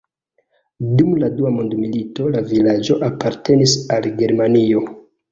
[0.99, 4.83] Dum la Dua Mondmilito la vilaĝo apartenis al Germanio.